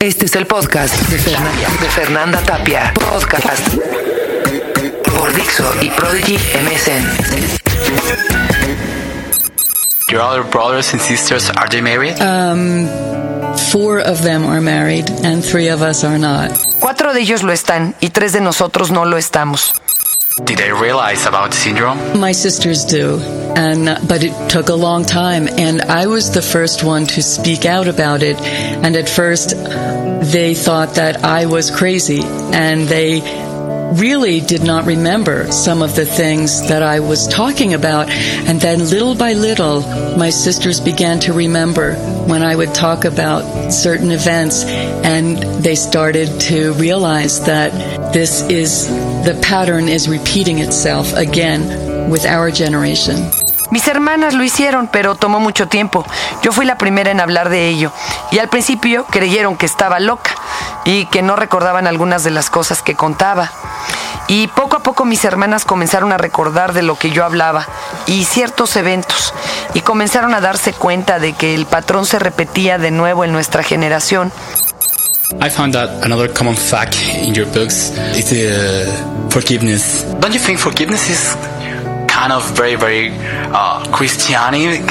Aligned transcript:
Este 0.00 0.24
es 0.24 0.34
el 0.34 0.46
podcast 0.46 0.94
de 1.10 1.18
Fernanda, 1.18 1.68
de 1.78 1.88
Fernanda 1.90 2.40
Tapia. 2.40 2.94
Podcast 2.94 3.68
por 5.04 5.30
Dixo 5.34 5.70
y 5.82 5.90
Prodigy 5.90 6.36
MSN. 6.36 7.04
Your 10.08 10.22
other 10.22 10.42
brothers 10.42 10.94
and 10.94 11.02
sisters, 11.02 11.50
are 11.50 11.68
they 11.68 11.82
married? 11.82 12.18
Um, 12.18 12.88
four 13.70 14.00
of 14.00 14.22
them 14.22 14.46
are 14.46 14.62
married 14.62 15.04
and 15.22 15.44
three 15.44 15.68
of 15.70 15.82
us 15.82 16.02
are 16.02 16.18
not. 16.18 16.50
Cuatro 16.80 17.12
de 17.12 17.20
ellos 17.20 17.42
lo 17.42 17.52
están 17.52 17.94
y 18.00 18.08
tres 18.08 18.32
de 18.32 18.40
nosotros 18.40 18.90
no 18.90 19.04
lo 19.04 19.18
estamos. 19.18 19.74
Did 20.36 20.58
they 20.58 20.72
realize 20.72 21.26
about 21.26 21.52
syndrome? 21.52 22.20
My 22.20 22.32
sisters 22.32 22.84
do, 22.84 23.18
and 23.18 23.86
but 24.08 24.22
it 24.22 24.50
took 24.50 24.68
a 24.68 24.74
long 24.74 25.04
time, 25.04 25.48
and 25.48 25.82
I 25.82 26.06
was 26.06 26.30
the 26.30 26.42
first 26.42 26.84
one 26.84 27.06
to 27.06 27.22
speak 27.22 27.64
out 27.64 27.88
about 27.88 28.22
it. 28.22 28.40
And 28.40 28.94
at 28.96 29.08
first, 29.08 29.50
they 29.50 30.54
thought 30.54 30.94
that 30.94 31.24
I 31.24 31.46
was 31.46 31.70
crazy, 31.70 32.22
and 32.22 32.86
they 32.86 33.20
really 33.94 34.40
did 34.40 34.62
not 34.62 34.86
remember 34.86 35.50
some 35.50 35.82
of 35.82 35.96
the 35.96 36.06
things 36.06 36.68
that 36.68 36.82
I 36.82 37.00
was 37.00 37.26
talking 37.26 37.74
about. 37.74 38.08
And 38.08 38.60
then 38.60 38.88
little 38.88 39.14
by 39.14 39.32
little, 39.32 39.80
my 40.16 40.30
sisters 40.30 40.80
began 40.80 41.18
to 41.20 41.32
remember 41.32 41.94
when 42.26 42.42
I 42.42 42.54
would 42.54 42.72
talk 42.74 43.04
about 43.04 43.70
certain 43.72 44.12
events 44.12 44.64
and 44.64 45.38
they 45.64 45.74
started 45.74 46.40
to 46.42 46.72
realize 46.74 47.44
that 47.46 47.72
this 48.12 48.42
is, 48.42 48.86
the 49.24 49.34
pattern 49.46 49.88
is 49.88 50.08
repeating 50.08 50.58
itself 50.58 51.12
again 51.14 52.10
with 52.10 52.24
our 52.24 52.50
generation. 52.50 53.30
Mis 53.70 53.86
hermanas 53.86 54.34
lo 54.34 54.42
hicieron, 54.42 54.88
pero 54.88 55.14
tomó 55.14 55.38
mucho 55.38 55.68
tiempo. 55.68 56.04
Yo 56.42 56.50
fui 56.52 56.66
la 56.66 56.76
primera 56.76 57.10
en 57.10 57.20
hablar 57.20 57.50
de 57.50 57.68
ello. 57.68 57.92
Y 58.32 58.38
al 58.38 58.48
principio 58.48 59.06
creyeron 59.10 59.56
que 59.56 59.66
estaba 59.66 60.00
loca 60.00 60.32
y 60.84 61.06
que 61.06 61.22
no 61.22 61.36
recordaban 61.36 61.86
algunas 61.86 62.24
de 62.24 62.30
las 62.30 62.50
cosas 62.50 62.82
que 62.82 62.96
contaba. 62.96 63.52
Y 64.26 64.48
poco 64.48 64.76
a 64.76 64.82
poco 64.82 65.04
mis 65.04 65.24
hermanas 65.24 65.64
comenzaron 65.64 66.12
a 66.12 66.18
recordar 66.18 66.72
de 66.72 66.82
lo 66.82 66.96
que 66.96 67.10
yo 67.10 67.24
hablaba 67.24 67.66
y 68.06 68.24
ciertos 68.24 68.74
eventos. 68.76 69.34
Y 69.74 69.82
comenzaron 69.82 70.34
a 70.34 70.40
darse 70.40 70.72
cuenta 70.72 71.18
de 71.18 71.34
que 71.34 71.54
el 71.54 71.66
patrón 71.66 72.06
se 72.06 72.18
repetía 72.18 72.78
de 72.78 72.90
nuevo 72.90 73.24
en 73.24 73.32
nuestra 73.32 73.62
generación. 73.62 74.32
I 75.38 75.48
found 75.48 75.74
that 75.74 76.04
another 76.04 76.28
common 76.28 76.54
fact 76.54 77.00
in 77.02 77.34
your 77.34 77.46
books 77.46 77.96
is 78.16 78.32
uh, 78.32 79.28
forgiveness. 79.30 80.02
Don't 80.20 80.34
you 80.34 80.40
think 80.40 80.58
forgiveness 80.58 81.08
is 81.08 81.34
kind 82.08 82.32
of 82.32 82.44
very, 82.56 82.74
very 82.74 83.10
uh, 83.14 83.84
Christianic? 83.92 84.82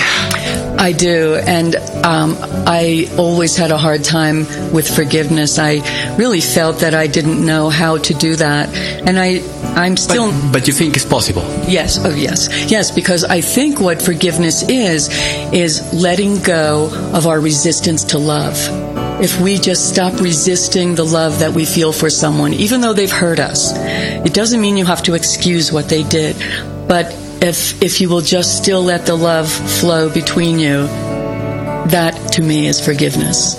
I 0.80 0.94
do, 0.94 1.36
and 1.36 1.76
um, 2.06 2.38
I 2.66 3.10
always 3.17 3.58
had 3.58 3.72
a 3.72 3.78
hard 3.78 4.04
time 4.04 4.40
with 4.72 4.88
forgiveness. 4.88 5.60
I 5.60 5.82
really 6.17 6.42
felt 6.42 6.80
that 6.80 6.95
I 6.95 7.08
didn't 7.08 7.45
know 7.45 7.70
how 7.70 7.98
to 7.98 8.14
do 8.14 8.36
that, 8.38 8.73
and 8.73 9.20
I, 9.20 9.42
I'm 9.76 9.98
still. 9.98 10.32
But, 10.32 10.54
but 10.54 10.67
you 10.67 10.73
think 10.73 10.95
it's 10.95 11.06
possible? 11.06 11.42
Yes, 11.67 12.00
oh 12.04 12.16
yes, 12.16 12.48
yes, 12.72 12.92
because 12.92 13.26
I 13.26 13.42
think 13.42 13.82
what 13.82 14.02
forgiveness 14.02 14.64
is 14.70 15.10
is 15.52 15.94
letting 15.94 16.42
go 16.42 16.90
of 17.14 17.28
our 17.28 17.42
resistance 17.42 18.06
to 18.06 18.17
love. 18.17 18.58
If 19.22 19.42
we 19.42 19.58
just 19.59 19.89
stop 19.89 20.14
resisting 20.22 20.95
the 20.95 21.03
love 21.03 21.39
that 21.39 21.52
we 21.52 21.66
feel 21.66 21.92
for 21.92 22.09
someone, 22.09 22.53
even 22.53 22.80
though 22.80 22.94
they've 22.94 23.12
hurt 23.12 23.39
us, 23.39 23.73
it 24.26 24.34
doesn't 24.34 24.61
mean 24.61 24.78
you 24.78 24.86
have 24.86 25.03
to 25.03 25.14
excuse 25.14 25.73
what 25.73 25.89
they 25.89 26.03
did, 26.03 26.38
but 26.88 27.14
if 27.42 27.81
if 27.84 28.00
you 28.00 28.08
will 28.08 28.22
just 28.22 28.56
still 28.56 28.81
let 28.81 29.06
the 29.06 29.16
love 29.16 29.52
flow 29.52 30.09
between 30.09 30.58
you, 30.58 30.88
that 31.92 32.16
to 32.31 32.42
me 32.42 32.67
is 32.67 32.80
forgiveness. 32.80 33.58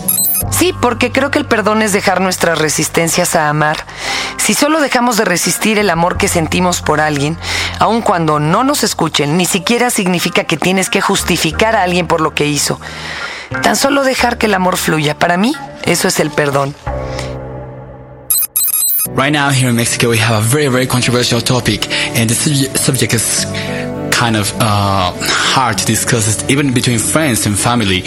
Sí, 0.50 0.72
porque 0.80 1.12
creo 1.12 1.30
que 1.30 1.38
el 1.38 1.46
perdón 1.46 1.82
es 1.82 1.92
dejar 1.92 2.22
nuestras 2.22 2.58
resistencias 2.58 3.36
a 3.36 3.50
amar. 3.50 3.84
Si 4.38 4.54
solo 4.54 4.80
dejamos 4.80 5.18
de 5.18 5.24
resistir 5.24 5.78
el 5.78 5.90
amor 5.90 6.16
que 6.16 6.28
sentimos 6.28 6.80
por 6.80 7.00
alguien, 7.00 7.38
aun 7.78 8.00
cuando 8.02 8.40
no 8.40 8.64
nos 8.64 8.82
escuchen, 8.82 9.36
ni 9.36 9.44
siquiera 9.44 9.90
significa 9.90 10.44
que 10.44 10.56
tienes 10.56 10.90
que 10.90 11.00
justificar 11.00 11.76
a 11.76 11.82
alguien 11.82 12.06
por 12.06 12.20
lo 12.20 12.34
que 12.34 12.46
hizo. 12.46 12.80
Tan 13.62 13.76
solo 13.76 14.04
dejar 14.04 14.38
que 14.38 14.46
el 14.46 14.54
amor 14.54 14.76
fluya. 14.76 15.18
Para 15.18 15.36
mí, 15.36 15.54
eso 15.84 16.08
es 16.08 16.20
el 16.20 16.30
perdón. 16.30 16.74
Right 19.16 19.32
now, 19.32 19.50
here 19.50 19.68
in 19.68 19.76
Mexico, 19.76 20.08
we 20.08 20.18
have 20.18 20.36
a 20.36 20.40
very, 20.40 20.68
very 20.68 20.86
controversial 20.86 21.42
topic, 21.42 21.88
and 22.14 22.30
the 22.30 22.34
subject, 22.34 23.12
is 23.12 23.44
kind 24.20 24.36
of 24.36 24.52
uh, 24.60 25.12
hard 25.54 25.78
to 25.78 25.86
discuss, 25.86 26.44
even 26.50 26.74
between 26.74 26.98
friends 26.98 27.46
and 27.46 27.58
family. 27.58 28.02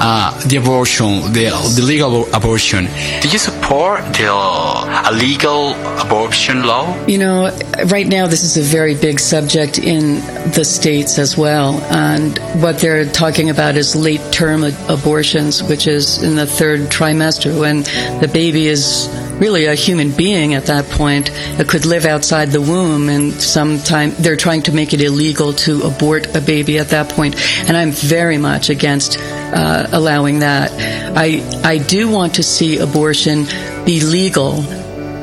Uh, 0.00 0.32
the 0.48 0.56
abortion, 0.56 1.20
the, 1.36 1.44
the 1.76 1.82
legal 1.84 2.24
abortion. 2.34 2.86
Do 3.20 3.28
you 3.28 3.38
support 3.38 4.00
the 4.16 4.28
uh, 4.32 5.12
legal 5.12 5.74
abortion 6.00 6.62
law? 6.64 6.84
You 7.06 7.18
know, 7.18 7.58
right 7.88 8.06
now 8.06 8.26
this 8.26 8.42
is 8.42 8.56
a 8.56 8.62
very 8.62 8.94
big 8.94 9.20
subject 9.20 9.78
in 9.78 10.14
the 10.56 10.64
states 10.64 11.18
as 11.18 11.36
well, 11.36 11.74
and 11.92 12.38
what 12.62 12.78
they're 12.78 13.04
talking 13.04 13.50
about 13.50 13.76
is 13.76 13.94
late-term 13.94 14.64
abortions, 14.88 15.62
which 15.62 15.86
is 15.86 16.22
in 16.22 16.36
the 16.36 16.46
third 16.46 16.80
trimester 16.88 17.52
when 17.60 17.82
the 18.22 18.30
baby 18.32 18.66
is 18.66 19.08
really 19.38 19.66
a 19.66 19.74
human 19.74 20.10
being 20.12 20.54
at 20.54 20.66
that 20.66 20.84
point. 20.90 21.30
It 21.58 21.68
could 21.68 21.86
live 21.86 22.04
outside 22.04 22.50
the 22.50 22.60
womb, 22.60 23.08
and 23.08 23.32
sometime 23.32 24.12
they're 24.18 24.36
trying 24.36 24.62
to 24.62 24.72
make 24.72 24.92
it 24.92 25.00
illegal 25.00 25.52
to 25.52 25.82
abort 25.82 26.34
a 26.34 26.40
baby 26.40 26.78
at 26.78 26.88
that 26.88 27.08
point. 27.10 27.36
And 27.68 27.76
I'm 27.76 27.90
very 27.90 28.38
much 28.38 28.70
against 28.70 29.18
uh, 29.18 29.88
allowing 29.92 30.40
that. 30.40 30.72
I 31.16 31.42
I 31.64 31.78
do 31.78 32.08
want 32.08 32.34
to 32.34 32.42
see 32.42 32.78
abortion 32.78 33.46
be 33.84 34.00
legal 34.00 34.64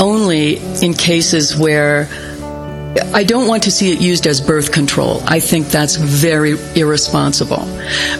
only 0.01 0.57
in 0.81 0.93
cases 0.93 1.57
where. 1.57 2.09
I 3.13 3.23
don't 3.23 3.47
want 3.47 3.63
to 3.63 3.71
see 3.71 3.93
it 3.93 4.01
used 4.01 4.27
as 4.27 4.41
birth 4.41 4.73
control. 4.73 5.21
I 5.25 5.39
think 5.39 5.67
that's 5.67 5.95
very 5.95 6.57
irresponsible. 6.75 7.65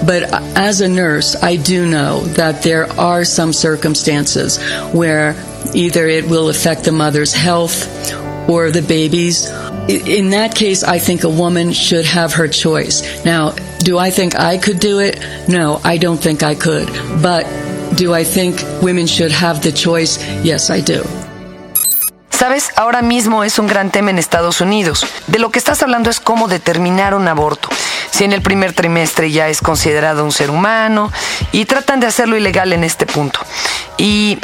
But 0.06 0.24
as 0.56 0.80
a 0.80 0.88
nurse, 0.88 1.36
I 1.44 1.58
do 1.58 1.90
know 1.90 2.22
that 2.22 2.64
there 2.64 2.90
are 2.98 3.26
some 3.26 3.52
circumstances 3.52 4.60
where 4.94 5.36
either 5.74 6.08
it 6.08 6.28
will 6.28 6.50
affect 6.50 6.84
the 6.84 6.92
mother's 6.92 7.34
health 7.34 7.88
or 8.50 8.72
the 8.72 8.82
baby's. 8.82 9.50
In 9.90 10.30
that 10.32 10.56
case, 10.56 10.84
I 10.84 11.00
think 11.00 11.24
a 11.24 11.30
woman 11.30 11.74
should 11.74 12.06
have 12.06 12.34
her 12.34 12.48
choice. 12.48 13.04
Now, 13.26 13.54
do 13.80 13.98
I 13.98 14.12
think 14.12 14.40
I 14.40 14.58
could 14.58 14.80
do 14.80 15.00
it? 15.00 15.20
No, 15.48 15.80
I 15.84 15.98
don't 15.98 16.22
think 16.22 16.44
I 16.44 16.56
could. 16.56 16.88
But 17.22 17.46
do 17.96 18.14
I 18.14 18.24
think 18.24 18.62
women 18.82 19.08
should 19.08 19.32
have 19.32 19.62
the 19.62 19.72
choice? 19.72 20.18
Yes, 20.44 20.70
I 20.70 20.82
do. 20.82 21.04
Sabes, 22.30 22.72
ahora 22.76 23.04
mismo 23.04 23.44
es 23.44 23.60
un 23.60 23.68
gran 23.68 23.92
tema 23.92 24.10
en 24.10 24.18
Estados 24.18 24.62
Unidos. 24.62 25.06
De 25.28 25.38
lo 25.38 25.52
que 25.52 25.60
estás 25.60 25.84
hablando 25.84 26.10
es 26.10 26.20
cómo 26.20 26.48
determinar 26.48 27.14
un 27.14 27.28
aborto. 27.28 27.70
Si 28.10 28.24
en 28.24 28.34
el 28.34 28.42
primer 28.42 28.74
trimestre 28.74 29.30
ya 29.30 29.48
es 29.48 29.62
considerado 29.62 30.26
un 30.26 30.32
ser 30.32 30.50
humano 30.50 31.12
y 31.52 31.66
tratan 31.66 32.00
de 32.00 32.08
hacerlo 32.08 32.36
ilegal 32.36 32.74
en 32.74 32.84
este 32.84 33.06
punto. 33.06 33.40
Y 33.98 34.40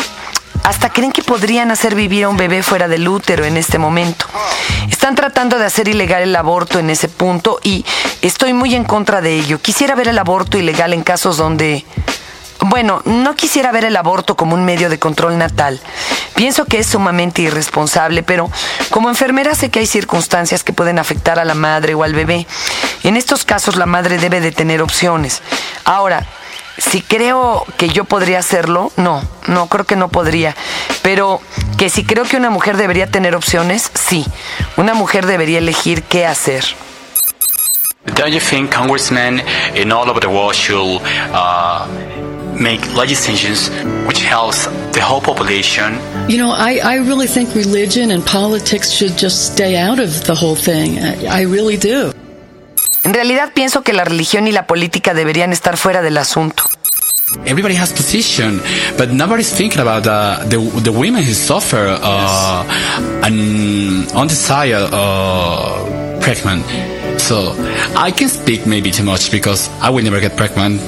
hasta 0.64 0.90
creen 0.90 1.12
que 1.12 1.24
podrían 1.24 1.72
hacer 1.72 1.96
vivir 1.96 2.26
a 2.26 2.30
un 2.30 2.38
bebé 2.38 2.64
fuera 2.64 2.88
del 2.88 3.08
útero 3.08 3.46
en 3.46 3.58
este 3.58 3.78
momento. 3.78 4.26
Están 4.90 5.16
tratando 5.16 5.58
de 5.58 5.66
hacer 5.66 5.88
ilegal 5.88 6.24
el 6.24 6.36
aborto 6.36 6.80
en 6.80 6.90
ese 6.90 7.08
punto 7.08 7.60
y 7.64 7.86
estoy 8.22 8.54
muy 8.54 8.76
en 8.76 8.84
contra 8.84 9.22
de 9.22 9.36
ello. 9.36 9.60
Quisiera 9.62 9.96
ver 9.96 10.08
el 10.08 10.20
aborto 10.20 10.58
ilegal 10.58 10.94
en 10.94 11.04
casos 11.04 11.38
donde... 11.38 11.86
Bueno, 12.60 13.04
no 13.06 13.36
quisiera 13.36 13.72
ver 13.72 13.86
el 13.86 13.96
aborto 13.96 14.36
como 14.36 14.56
un 14.56 14.66
medio 14.66 14.90
de 14.90 14.98
control 14.98 15.38
natal. 15.38 15.80
Pienso 16.34 16.66
que 16.66 16.80
es 16.80 16.88
sumamente 16.88 17.44
irresponsable, 17.44 18.24
pero 18.24 18.50
como 18.90 19.10
enfermera 19.10 19.54
sé 19.54 19.70
que 19.70 19.80
hay 19.80 19.86
circunstancias 19.86 20.64
que 20.64 20.74
pueden 20.74 20.98
afectar 20.98 21.40
a 21.40 21.46
la 21.46 21.54
madre 21.54 21.94
o 21.94 22.04
al 22.04 22.14
bebé. 22.14 22.48
En 23.04 23.16
estos 23.16 23.46
casos 23.46 23.76
la 23.76 23.86
madre 23.86 24.18
debe 24.18 24.42
de 24.42 24.52
tener 24.52 24.82
opciones. 24.82 25.42
Ahora, 25.86 26.26
si 26.78 27.02
creo 27.02 27.66
que 27.78 27.90
yo 27.90 28.06
podría 28.06 28.40
hacerlo, 28.40 28.92
no, 28.98 29.22
no 29.48 29.68
creo 29.68 29.86
que 29.86 29.96
no 29.96 30.10
podría. 30.10 30.56
Pero 31.02 31.42
que 31.78 31.90
si 31.90 32.04
creo 32.04 32.26
que 32.26 32.38
una 32.38 32.50
mujer 32.50 32.78
debería 32.78 33.08
tener 33.08 33.36
opciones, 33.36 33.92
sí. 33.94 34.26
Una 34.78 34.94
mujer 34.94 35.26
debería 35.26 35.60
elegir 35.60 36.04
qué 36.04 36.26
hacer. 36.26 36.64
Don't 38.16 38.32
you 38.32 38.40
think 38.40 38.72
congressmen 38.72 39.42
in 39.76 39.92
all 39.92 40.10
over 40.10 40.22
the 40.22 40.30
world 40.30 40.56
should 40.56 41.02
uh, 41.34 41.86
make 42.54 42.80
legislations 42.96 43.70
which 44.08 44.24
helps 44.24 44.68
the 44.94 45.02
whole 45.02 45.20
population? 45.20 46.00
You 46.30 46.38
know, 46.38 46.52
I, 46.52 46.80
I 46.84 46.96
really 47.00 47.28
think 47.28 47.54
religion 47.54 48.12
and 48.12 48.26
politics 48.26 48.92
should 48.92 49.18
just 49.18 49.52
stay 49.54 49.76
out 49.76 50.00
of 50.00 50.24
the 50.26 50.36
whole 50.36 50.56
thing. 50.56 51.00
I, 51.00 51.26
I 51.26 51.42
really 51.42 51.76
do. 51.76 52.14
En 53.08 53.14
realidad 53.14 53.54
pienso 53.54 53.84
que 53.84 53.94
la 53.94 54.04
religión 54.04 54.50
y 54.50 54.52
la 54.52 54.68
política 54.68 55.14
deberían 55.14 55.54
estar 55.54 55.78
fuera 55.78 56.02
del 56.02 56.18
asunto. 56.18 56.64
Everybody 57.46 57.74
has 57.78 57.94
position, 57.94 58.62
but 58.98 59.12
nobody's 59.12 59.50
thinking 59.50 59.80
about 59.80 60.06
uh, 60.06 60.44
the 60.50 60.58
the 60.82 60.92
women 60.92 61.24
who 61.24 61.34
suffer 61.34 61.88
uh, 61.88 62.66
an 63.24 64.06
undesired 64.14 64.90
uh, 64.92 66.20
pregnant. 66.20 66.66
So 67.18 67.56
I 67.96 68.12
can 68.12 68.28
speak 68.28 68.68
maybe 68.68 68.92
too 68.92 69.06
much 69.06 69.32
because 69.32 69.70
I 69.82 69.90
will 69.90 70.04
never 70.04 70.20
get 70.20 70.36
pregnant. 70.36 70.82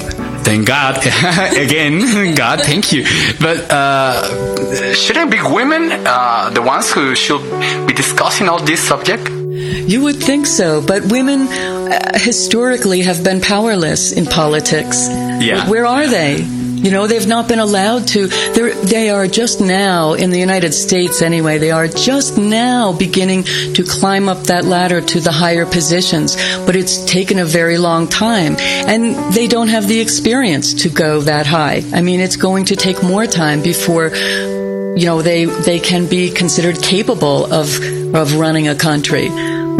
thank 0.44 0.66
God. 0.66 0.98
Again, 1.56 2.34
God, 2.34 2.60
thank 2.60 2.92
you. 2.92 3.04
But 3.40 3.70
uh, 3.70 4.92
shouldn't 4.92 5.30
be 5.30 5.40
women 5.40 5.90
uh, 6.04 6.50
the 6.52 6.60
ones 6.60 6.92
who 6.92 7.14
should 7.14 7.40
be 7.86 7.94
discussing 7.94 8.48
all 8.50 8.58
this 8.58 8.80
subject? 8.80 9.39
You 9.70 10.02
would 10.02 10.16
think 10.16 10.46
so, 10.46 10.80
but 10.80 11.04
women 11.06 11.42
uh, 11.42 12.18
historically 12.18 13.02
have 13.02 13.22
been 13.24 13.40
powerless 13.40 14.12
in 14.12 14.26
politics. 14.26 15.08
Yeah. 15.08 15.68
Where 15.68 15.86
are 15.86 16.06
they? 16.06 16.42
You 16.80 16.90
know, 16.90 17.06
they've 17.06 17.26
not 17.26 17.46
been 17.46 17.58
allowed 17.58 18.08
to. 18.08 18.28
They're, 18.28 18.74
they 18.74 19.10
are 19.10 19.26
just 19.26 19.60
now, 19.60 20.14
in 20.14 20.30
the 20.30 20.38
United 20.38 20.72
States 20.72 21.20
anyway, 21.20 21.58
they 21.58 21.70
are 21.70 21.86
just 21.86 22.38
now 22.38 22.94
beginning 22.94 23.44
to 23.74 23.84
climb 23.84 24.30
up 24.30 24.44
that 24.44 24.64
ladder 24.64 25.02
to 25.02 25.20
the 25.20 25.30
higher 25.30 25.66
positions. 25.66 26.36
But 26.64 26.76
it's 26.76 27.04
taken 27.04 27.38
a 27.38 27.44
very 27.44 27.76
long 27.76 28.08
time. 28.08 28.56
And 28.58 29.14
they 29.34 29.46
don't 29.46 29.68
have 29.68 29.88
the 29.88 30.00
experience 30.00 30.72
to 30.82 30.88
go 30.88 31.20
that 31.20 31.46
high. 31.46 31.82
I 31.92 32.00
mean, 32.00 32.20
it's 32.20 32.36
going 32.36 32.64
to 32.66 32.76
take 32.76 33.02
more 33.02 33.26
time 33.26 33.62
before 33.62 34.08
you 34.96 35.06
know 35.06 35.22
they 35.22 35.44
they 35.44 35.78
can 35.78 36.08
be 36.08 36.30
considered 36.30 36.82
capable 36.82 37.52
of 37.52 37.78
of 38.14 38.34
running 38.36 38.66
a 38.68 38.74
country 38.74 39.28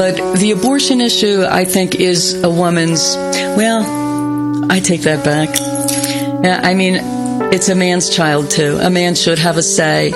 but 0.00 0.14
the 0.43 0.50
abortion 0.56 1.00
issue 1.00 1.44
i 1.61 1.64
think 1.64 1.94
is 1.94 2.20
a 2.43 2.50
woman's 2.50 3.02
well 3.61 3.82
i 4.76 4.81
take 4.81 5.02
that 5.02 5.20
back 5.25 5.50
I 6.43 6.75
mean, 6.75 6.99
it's 7.52 7.69
a 7.69 7.75
man's 7.75 8.08
child 8.08 8.50
too. 8.50 8.79
A 8.81 8.91
man 8.91 9.14
should 9.14 9.38
have 9.38 9.56
a 9.56 9.62
say, 9.62 10.11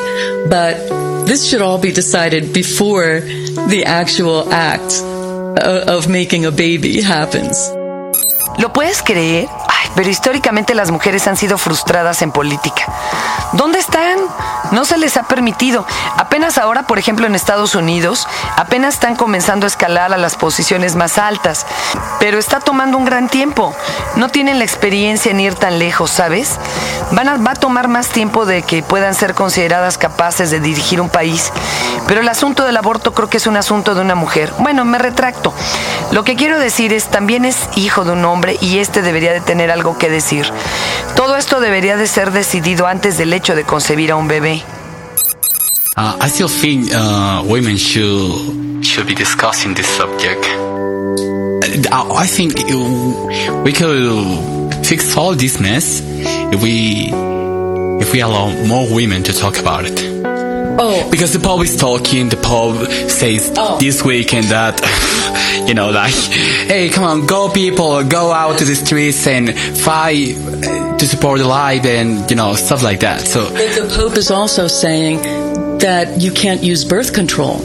but 0.49 1.27
this 1.27 1.49
should 1.49 1.61
all 1.61 1.79
be 1.79 1.93
decided 1.93 2.53
before 2.53 3.21
the 3.69 3.85
actual 3.87 4.51
act 4.53 5.03
of 5.63 6.09
making 6.09 6.47
a 6.47 6.51
baby 6.51 7.01
happens. 7.03 7.71
¿Lo 8.59 8.69
puedes 8.73 9.03
creer? 9.03 9.49
Pero 9.95 10.09
históricamente 10.09 10.75
las 10.75 10.91
mujeres 10.91 11.27
han 11.29 11.37
sido 11.37 11.59
frustradas 11.59 12.23
en 12.23 12.33
política. 12.33 12.85
¿Dónde 13.53 13.79
están? 13.79 14.19
No 14.73 14.85
se 14.85 14.99
les 14.99 15.17
ha 15.17 15.23
permitido. 15.25 15.87
Apenas 16.17 16.59
ahora, 16.59 16.83
por 16.83 16.99
ejemplo, 16.99 17.27
en 17.27 17.35
Estados 17.35 17.75
Unidos, 17.75 18.27
apenas 18.57 18.95
están 18.95 19.15
comenzando 19.15 19.67
a 19.67 19.69
escalar 19.69 20.13
a 20.13 20.17
las 20.17 20.37
posiciones 20.37 20.97
más 20.97 21.19
altas. 21.19 21.67
Pero 22.19 22.39
está 22.39 22.61
tomando 22.61 22.99
un 22.99 23.05
gran 23.05 23.29
tiempo. 23.29 23.75
No 24.17 24.29
tienen 24.29 24.59
la 24.59 24.65
experiencia 24.65 25.31
en 25.31 25.41
ir 25.41 25.55
tan 25.55 25.79
lejos, 25.79 26.11
¿sabes? 26.11 26.59
Van 27.13 27.29
a, 27.29 27.37
va 27.37 27.53
a 27.53 27.55
tomar 27.57 27.89
más 27.89 28.09
tiempo 28.09 28.47
de 28.47 28.63
que 28.63 28.83
puedan 28.83 29.15
ser 29.15 29.35
consideradas 29.35 29.99
capaces 29.99 30.51
de 30.51 30.61
dirigir 30.61 31.01
un 31.01 31.09
país. 31.09 31.53
Pero 32.07 32.21
el 32.21 32.29
asunto 32.29 32.65
del 32.65 32.77
aborto 32.77 33.15
creo 33.15 33.31
que 33.31 33.37
es 33.37 33.47
un 33.47 33.57
asunto 33.57 33.95
de 33.95 34.01
una 34.01 34.15
mujer. 34.15 34.53
Bueno, 34.59 34.85
me 34.85 34.99
retracto. 34.99 35.55
Lo 36.11 36.25
que 36.25 36.37
quiero 36.37 36.59
decir 36.59 36.93
es, 36.93 37.07
también 37.09 37.45
es 37.45 37.69
hijo 37.77 38.05
de 38.05 38.13
un 38.13 38.25
hombre 38.25 38.57
y 38.61 38.79
este 38.79 39.03
debería 39.03 39.33
de 39.33 39.41
tener 39.41 39.71
algo 39.71 39.84
que 39.99 40.09
decir. 40.09 40.47
Todo 41.17 41.37
esto 41.37 41.61
debería 41.61 41.97
de 41.97 42.07
ser 42.07 42.31
decidido 42.33 42.87
antes 42.87 43.19
del 43.19 43.33
hecho 43.33 43.55
de 43.55 43.65
concebir 43.65 44.11
a 44.11 44.17
un 44.17 44.27
bebé. 44.29 44.63
Uh, 45.97 46.17
I 46.21 46.29
still 46.29 46.49
think 46.49 46.91
uh, 46.93 47.43
women 47.47 47.77
should 47.77 48.83
should 48.85 49.07
be 49.07 49.15
discussing 49.15 49.75
this 49.75 49.87
subject. 49.87 50.45
Uh, 51.93 52.13
I 52.17 52.27
think 52.27 52.55
we 53.65 53.73
could 53.73 54.85
fix 54.85 55.17
all 55.17 55.37
this 55.37 55.61
mess 55.61 56.01
if 56.53 56.61
we 56.63 57.11
if 58.01 58.13
we 58.13 58.21
allow 58.23 58.49
more 58.67 58.87
women 58.93 59.23
to 59.23 59.33
talk 59.33 59.57
about 59.59 59.85
it. 59.87 60.01
Oh, 60.77 61.09
Because 61.11 61.33
the 61.33 61.39
Pope 61.39 61.63
is 61.63 61.77
talking, 61.77 62.29
the 62.29 62.37
Pope 62.37 62.91
says 63.09 63.53
Oh. 63.57 63.79
this 63.79 64.03
week 64.05 64.35
and 64.35 64.45
that, 64.51 64.81
you 65.67 65.75
know, 65.75 65.91
like, 65.91 66.13
hey, 66.69 66.89
come 66.89 67.05
on, 67.05 67.27
go 67.27 67.51
people, 67.51 68.05
go 68.05 68.33
out 68.33 68.59
to 68.59 68.65
the 68.65 68.75
streets 68.75 69.27
and 69.27 69.57
fight 69.59 70.37
uh, 70.37 70.97
to 70.97 71.07
support 71.07 71.39
the 71.39 71.47
life 71.47 71.85
and, 71.85 72.29
you 72.31 72.37
know, 72.37 72.55
stuff 72.55 72.83
like 72.83 73.01
that. 73.01 73.21
So, 73.21 73.45
the 73.51 73.93
Pope 73.97 74.17
is 74.17 74.31
also 74.31 74.67
saying 74.67 75.23
that 75.79 76.21
you 76.21 76.33
can't 76.33 76.63
use 76.63 76.85
birth 76.85 77.13
control. 77.13 77.59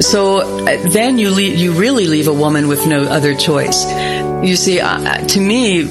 So 0.00 0.38
uh, 0.38 0.88
then 0.88 1.18
you 1.18 1.30
leave, 1.30 1.56
you 1.56 1.72
really 1.72 2.06
leave 2.06 2.26
a 2.26 2.32
woman 2.32 2.66
with 2.66 2.86
no 2.86 3.04
other 3.04 3.34
choice. 3.34 3.84
You 4.42 4.56
see, 4.56 4.80
uh, 4.80 5.18
to 5.18 5.40
me, 5.40 5.84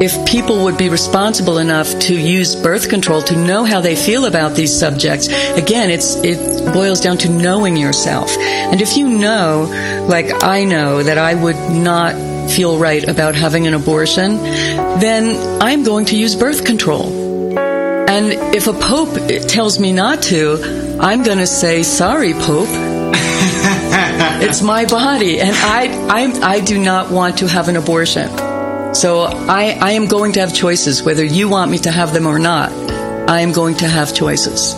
if 0.00 0.26
people 0.26 0.64
would 0.64 0.76
be 0.76 0.88
responsible 0.88 1.58
enough 1.58 1.98
to 2.00 2.18
use 2.18 2.56
birth 2.56 2.88
control 2.88 3.22
to 3.22 3.36
know 3.36 3.64
how 3.64 3.80
they 3.80 3.94
feel 3.94 4.26
about 4.26 4.54
these 4.54 4.76
subjects, 4.76 5.28
again, 5.56 5.90
it's 5.90 6.16
it 6.16 6.72
boils 6.72 7.00
down 7.00 7.18
to 7.18 7.28
knowing 7.28 7.76
yourself. 7.76 8.36
And 8.38 8.80
if 8.80 8.96
you 8.96 9.08
know, 9.08 9.68
like 10.08 10.42
I 10.42 10.64
know, 10.64 11.02
that 11.02 11.16
I 11.16 11.34
would 11.34 11.56
not 11.70 12.14
feel 12.50 12.78
right 12.78 13.08
about 13.08 13.34
having 13.34 13.66
an 13.66 13.74
abortion, 13.74 14.36
then 14.36 15.62
I'm 15.62 15.84
going 15.84 16.06
to 16.06 16.16
use 16.16 16.34
birth 16.34 16.64
control. 16.64 17.58
And 17.58 18.54
if 18.54 18.66
a 18.66 18.72
pope 18.72 19.14
tells 19.48 19.78
me 19.78 19.92
not 19.92 20.22
to, 20.24 20.98
I'm 21.00 21.22
going 21.22 21.38
to 21.38 21.46
say, 21.46 21.82
"Sorry, 21.82 22.34
pope." 22.34 22.68
it's 24.42 24.60
my 24.60 24.84
body, 24.84 25.40
and 25.40 25.54
I, 25.56 25.86
I, 26.08 26.54
I 26.56 26.60
do 26.60 26.78
not 26.78 27.10
want 27.10 27.38
to 27.38 27.48
have 27.48 27.68
an 27.68 27.76
abortion. 27.76 28.28
So 28.94 29.22
I, 29.22 29.76
I 29.80 29.92
am 29.92 30.06
going 30.06 30.32
to 30.34 30.40
have 30.40 30.54
choices, 30.54 31.02
whether 31.02 31.24
you 31.24 31.48
want 31.48 31.70
me 31.70 31.78
to 31.78 31.90
have 31.90 32.12
them 32.12 32.26
or 32.26 32.38
not. 32.38 32.70
I 33.28 33.40
am 33.40 33.52
going 33.52 33.74
to 33.76 33.88
have 33.88 34.14
choices. 34.14 34.74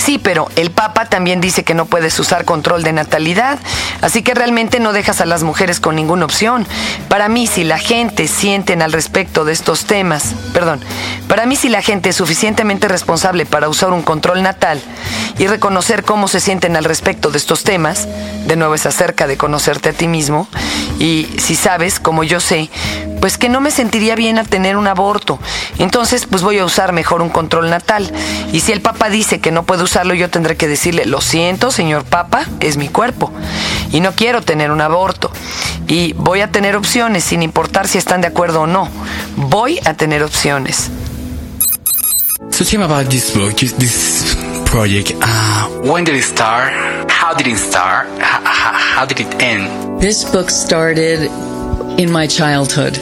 Sí, 0.00 0.18
pero 0.18 0.48
el 0.56 0.70
Papa 0.70 1.04
también 1.04 1.42
dice 1.42 1.62
que 1.62 1.74
no 1.74 1.84
puedes 1.84 2.18
usar 2.18 2.46
control 2.46 2.82
de 2.82 2.94
natalidad, 2.94 3.58
así 4.00 4.22
que 4.22 4.32
realmente 4.32 4.80
no 4.80 4.94
dejas 4.94 5.20
a 5.20 5.26
las 5.26 5.42
mujeres 5.42 5.78
con 5.78 5.94
ninguna 5.94 6.24
opción. 6.24 6.66
Para 7.08 7.28
mí, 7.28 7.46
si 7.46 7.64
la 7.64 7.78
gente 7.78 8.26
sienten 8.26 8.80
al 8.80 8.92
respecto 8.92 9.44
de 9.44 9.52
estos 9.52 9.84
temas, 9.84 10.34
perdón, 10.54 10.80
para 11.28 11.44
mí 11.44 11.54
si 11.54 11.68
la 11.68 11.82
gente 11.82 12.08
es 12.08 12.16
suficientemente 12.16 12.88
responsable 12.88 13.44
para 13.44 13.68
usar 13.68 13.92
un 13.92 14.00
control 14.00 14.42
natal 14.42 14.80
y 15.38 15.46
reconocer 15.46 16.02
cómo 16.02 16.28
se 16.28 16.40
sienten 16.40 16.76
al 16.76 16.84
respecto 16.84 17.30
de 17.30 17.36
estos 17.36 17.62
temas, 17.62 18.08
de 18.46 18.56
nuevo 18.56 18.74
es 18.74 18.86
acerca 18.86 19.26
de 19.26 19.36
conocerte 19.36 19.90
a 19.90 19.92
ti 19.92 20.08
mismo, 20.08 20.48
y 20.98 21.28
si 21.36 21.56
sabes, 21.56 22.00
como 22.00 22.24
yo 22.24 22.40
sé, 22.40 22.70
pues 23.20 23.38
que 23.38 23.48
no 23.48 23.60
me 23.60 23.70
sentiría 23.70 24.14
bien 24.16 24.38
al 24.38 24.48
tener 24.48 24.76
un 24.76 24.86
aborto. 24.86 25.38
Entonces, 25.78 26.26
pues 26.26 26.42
voy 26.42 26.58
a 26.58 26.64
usar 26.64 26.92
mejor 26.92 27.22
un 27.22 27.28
control 27.28 27.70
natal. 27.70 28.10
Y 28.52 28.60
si 28.60 28.72
el 28.72 28.80
Papa 28.80 29.08
dice 29.10 29.40
que 29.40 29.50
no 29.50 29.62
puede 29.64 29.82
usarlo, 29.82 30.14
yo 30.14 30.30
tendré 30.30 30.56
que 30.56 30.68
decirle, 30.68 31.04
lo 31.06 31.20
siento, 31.20 31.70
señor 31.70 32.04
Papa, 32.04 32.44
es 32.60 32.76
mi 32.76 32.88
cuerpo. 32.88 33.32
Y 33.92 34.00
no 34.00 34.12
quiero 34.12 34.42
tener 34.42 34.70
un 34.70 34.80
aborto. 34.80 35.30
Y 35.86 36.12
voy 36.14 36.40
a 36.40 36.50
tener 36.50 36.76
opciones, 36.76 37.24
sin 37.24 37.42
importar 37.42 37.86
si 37.88 37.98
están 37.98 38.20
de 38.20 38.28
acuerdo 38.28 38.62
o 38.62 38.66
no. 38.66 38.88
Voy 39.36 39.78
a 39.84 39.94
tener 39.94 40.22
opciones. 40.22 40.90
so 42.50 42.64
tell 42.64 42.78
me 42.78 42.84
about 42.84 43.08
this 43.10 43.32
book, 43.34 43.54
this- 43.56 43.74
this 43.74 44.36
project. 44.66 45.12
Uh, 45.22 45.66
when 45.90 46.04
did 46.04 46.14
it 46.14 46.24
start? 46.24 46.72
How 47.10 47.34
did 47.34 47.46
it 47.46 47.58
start? 47.58 48.06
How, 48.20 48.40
how 48.98 49.06
did 49.06 49.20
it 49.20 49.42
end? 49.42 50.00
This 50.00 50.24
book 50.24 50.48
started 50.50 51.30
in 51.98 52.10
my 52.10 52.26
childhood, 52.26 52.98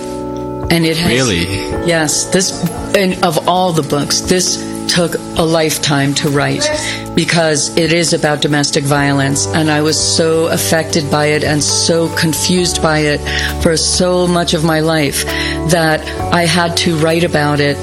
and 0.71 0.85
it 0.85 0.97
has 0.97 1.11
Really? 1.11 1.45
Yes, 1.87 2.25
this 2.27 2.53
and 2.95 3.25
of 3.25 3.49
all 3.49 3.73
the 3.73 3.83
books, 3.83 4.21
this 4.21 4.59
took 4.89 5.15
a 5.37 5.43
lifetime 5.43 6.15
to 6.15 6.31
write 6.31 6.67
because 7.15 7.77
it 7.77 7.93
is 7.93 8.13
about 8.15 8.41
domestic 8.41 8.85
violence 8.85 9.47
and 9.47 9.71
I 9.71 9.83
was 9.83 9.99
so 9.99 10.47
affected 10.47 11.11
by 11.11 11.27
it 11.27 11.45
and 11.45 11.63
so 11.63 12.09
confused 12.17 12.83
by 12.83 13.01
it 13.01 13.21
for 13.63 13.77
so 13.77 14.27
much 14.27 14.55
of 14.55 14.65
my 14.65 14.81
life 14.81 15.25
that 15.71 16.01
I 16.33 16.47
had 16.47 16.77
to 16.79 16.97
write 16.97 17.25
about 17.25 17.61
it 17.61 17.77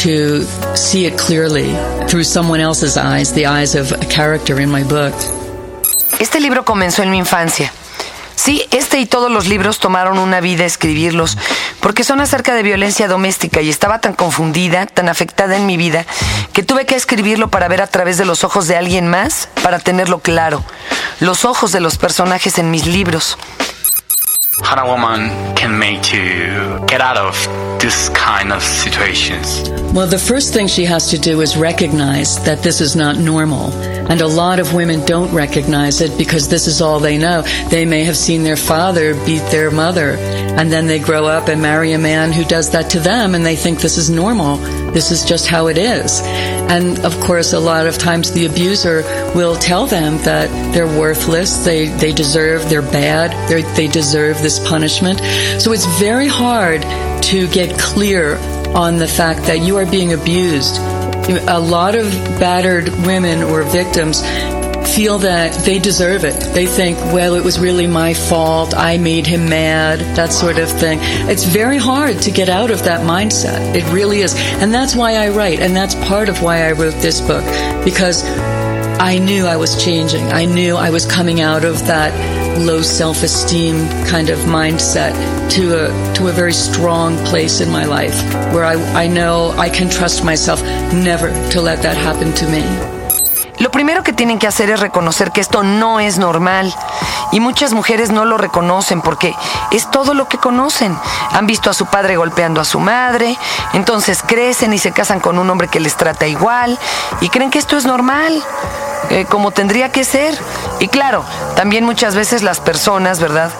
to 0.00 0.44
see 0.76 1.06
it 1.06 1.18
clearly 1.18 1.74
through 2.08 2.24
someone 2.24 2.60
else's 2.60 2.96
eyes, 2.96 3.32
the 3.32 3.46
eyes 3.46 3.74
of 3.74 3.92
a 3.92 4.06
character 4.06 4.60
in 4.60 4.70
my 4.70 4.82
book. 4.84 5.14
Este 6.18 6.40
libro 6.40 6.64
comenzó 6.64 7.02
en 7.02 7.10
mi 7.10 7.18
infancia. 7.18 7.72
Sí, 8.42 8.64
este 8.70 8.98
y 8.98 9.04
todos 9.04 9.30
los 9.30 9.46
libros 9.48 9.80
tomaron 9.80 10.18
una 10.18 10.40
vida 10.40 10.64
escribirlos, 10.64 11.36
porque 11.80 12.04
son 12.04 12.22
acerca 12.22 12.54
de 12.54 12.62
violencia 12.62 13.06
doméstica 13.06 13.60
y 13.60 13.68
estaba 13.68 14.00
tan 14.00 14.14
confundida, 14.14 14.86
tan 14.86 15.10
afectada 15.10 15.58
en 15.58 15.66
mi 15.66 15.76
vida, 15.76 16.06
que 16.54 16.62
tuve 16.62 16.86
que 16.86 16.94
escribirlo 16.94 17.50
para 17.50 17.68
ver 17.68 17.82
a 17.82 17.86
través 17.86 18.16
de 18.16 18.24
los 18.24 18.42
ojos 18.42 18.66
de 18.66 18.78
alguien 18.78 19.08
más, 19.08 19.50
para 19.62 19.78
tenerlo 19.78 20.20
claro. 20.20 20.64
Los 21.20 21.44
ojos 21.44 21.70
de 21.70 21.80
los 21.80 21.98
personajes 21.98 22.56
en 22.56 22.70
mis 22.70 22.86
libros. 22.86 23.36
How 24.62 24.86
a 24.86 24.88
woman 24.88 25.54
can 25.56 25.78
make 25.78 26.02
to 26.02 26.84
get 26.86 27.00
out 27.00 27.16
of 27.16 27.34
this 27.80 28.08
kind 28.10 28.52
of 28.52 28.62
situations? 28.62 29.68
Well, 29.92 30.06
the 30.06 30.18
first 30.18 30.52
thing 30.52 30.68
she 30.68 30.84
has 30.84 31.10
to 31.10 31.18
do 31.18 31.40
is 31.40 31.56
recognize 31.56 32.42
that 32.44 32.62
this 32.62 32.80
is 32.80 32.94
not 32.94 33.16
normal. 33.16 33.72
And 34.10 34.20
a 34.20 34.26
lot 34.26 34.58
of 34.58 34.74
women 34.74 35.04
don't 35.06 35.32
recognize 35.32 36.00
it 36.00 36.16
because 36.18 36.48
this 36.48 36.66
is 36.66 36.80
all 36.80 37.00
they 37.00 37.16
know. 37.16 37.42
They 37.70 37.84
may 37.84 38.04
have 38.04 38.16
seen 38.16 38.42
their 38.42 38.56
father 38.56 39.14
beat 39.24 39.42
their 39.50 39.70
mother, 39.70 40.12
and 40.12 40.70
then 40.70 40.86
they 40.86 40.98
grow 40.98 41.26
up 41.26 41.48
and 41.48 41.62
marry 41.62 41.92
a 41.92 41.98
man 41.98 42.32
who 42.32 42.44
does 42.44 42.70
that 42.70 42.90
to 42.90 43.00
them, 43.00 43.34
and 43.34 43.46
they 43.46 43.56
think 43.56 43.80
this 43.80 43.98
is 43.98 44.10
normal. 44.10 44.58
This 44.92 45.10
is 45.10 45.24
just 45.24 45.46
how 45.46 45.68
it 45.68 45.78
is. 45.78 46.20
And 46.22 46.98
of 47.04 47.18
course, 47.20 47.52
a 47.52 47.60
lot 47.60 47.86
of 47.86 47.98
times 47.98 48.32
the 48.32 48.46
abuser 48.46 49.02
will 49.34 49.56
tell 49.56 49.86
them 49.86 50.18
that 50.18 50.48
they're 50.74 50.86
worthless, 50.86 51.64
they, 51.64 51.88
they 51.88 52.12
deserve, 52.12 52.68
they're 52.68 52.82
bad, 52.82 53.30
they're, 53.48 53.62
they 53.74 53.86
deserve 53.86 54.42
this 54.42 54.58
punishment. 54.68 55.20
So 55.60 55.72
it's 55.72 55.86
very 55.98 56.28
hard 56.28 56.82
to 57.24 57.48
get 57.48 57.78
clear 57.78 58.36
on 58.74 58.96
the 58.96 59.08
fact 59.08 59.44
that 59.44 59.60
you 59.60 59.76
are 59.76 59.86
being 59.86 60.12
abused. 60.12 60.76
A 61.48 61.58
lot 61.58 61.94
of 61.94 62.10
battered 62.40 62.88
women 63.06 63.42
or 63.42 63.62
victims 63.62 64.22
feel 64.94 65.18
that 65.18 65.52
they 65.64 65.78
deserve 65.78 66.24
it. 66.24 66.38
They 66.54 66.66
think, 66.66 66.98
well, 67.12 67.34
it 67.34 67.44
was 67.44 67.58
really 67.58 67.86
my 67.86 68.14
fault. 68.14 68.74
I 68.76 68.98
made 68.98 69.26
him 69.26 69.48
mad, 69.48 70.00
that 70.16 70.32
sort 70.32 70.58
of 70.58 70.70
thing. 70.70 70.98
It's 71.28 71.44
very 71.44 71.78
hard 71.78 72.22
to 72.22 72.30
get 72.30 72.48
out 72.48 72.70
of 72.70 72.84
that 72.84 73.00
mindset. 73.00 73.74
It 73.74 73.84
really 73.92 74.20
is. 74.20 74.34
And 74.60 74.72
that's 74.74 74.96
why 74.96 75.14
I 75.14 75.28
write. 75.28 75.60
And 75.60 75.74
that's 75.76 75.94
part 75.94 76.28
of 76.28 76.42
why 76.42 76.68
I 76.68 76.72
wrote 76.72 76.94
this 76.94 77.20
book 77.20 77.44
because 77.84 78.24
I 79.00 79.18
knew 79.18 79.46
I 79.46 79.56
was 79.56 79.82
changing. 79.82 80.24
I 80.24 80.44
knew 80.44 80.76
I 80.76 80.90
was 80.90 81.06
coming 81.06 81.40
out 81.40 81.64
of 81.64 81.86
that 81.86 82.12
low 82.58 82.82
self-esteem 82.82 83.88
kind 84.06 84.28
of 84.28 84.38
mindset 84.40 85.14
to 85.52 85.86
a 85.86 86.14
to 86.14 86.28
a 86.28 86.32
very 86.32 86.52
strong 86.52 87.16
place 87.24 87.60
in 87.60 87.70
my 87.70 87.84
life 87.86 88.22
where 88.52 88.64
I, 88.64 88.74
I 89.04 89.06
know 89.06 89.50
I 89.56 89.70
can 89.70 89.88
trust 89.88 90.22
myself 90.22 90.62
never 90.92 91.30
to 91.52 91.60
let 91.62 91.82
that 91.82 91.96
happen 91.96 92.34
to 92.34 92.46
me. 92.50 92.99
Lo 93.60 93.70
primero 93.70 94.02
que 94.02 94.14
tienen 94.14 94.38
que 94.38 94.46
hacer 94.46 94.70
es 94.70 94.80
reconocer 94.80 95.32
que 95.32 95.42
esto 95.42 95.62
no 95.62 96.00
es 96.00 96.16
normal. 96.16 96.74
Y 97.30 97.40
muchas 97.40 97.74
mujeres 97.74 98.10
no 98.10 98.24
lo 98.24 98.38
reconocen 98.38 99.02
porque 99.02 99.34
es 99.70 99.90
todo 99.90 100.14
lo 100.14 100.28
que 100.28 100.38
conocen. 100.38 100.96
Han 101.32 101.46
visto 101.46 101.68
a 101.68 101.74
su 101.74 101.84
padre 101.84 102.16
golpeando 102.16 102.62
a 102.62 102.64
su 102.64 102.80
madre, 102.80 103.36
entonces 103.74 104.22
crecen 104.26 104.72
y 104.72 104.78
se 104.78 104.92
casan 104.92 105.20
con 105.20 105.38
un 105.38 105.50
hombre 105.50 105.68
que 105.68 105.78
les 105.78 105.94
trata 105.94 106.26
igual 106.26 106.78
y 107.20 107.28
creen 107.28 107.50
que 107.50 107.58
esto 107.58 107.76
es 107.76 107.84
normal. 107.84 108.42
Eh, 109.10 109.26
como 109.28 109.50
tendría 109.50 109.90
que 109.90 110.04
ser. 110.04 110.38
Y 110.78 110.86
claro, 110.86 111.24
también 111.56 111.84
muchas 111.84 112.14
veces 112.14 112.42
las 112.42 112.60
personas, 112.60 113.18
¿verdad? 113.18 113.50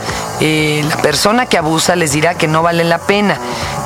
Eh, 0.40 0.82
la 0.88 0.96
persona 0.96 1.46
que 1.46 1.58
abusa 1.58 1.96
les 1.96 2.12
dirá 2.12 2.34
que 2.34 2.48
no 2.48 2.62
vale 2.62 2.84
la 2.84 2.98
pena, 2.98 3.38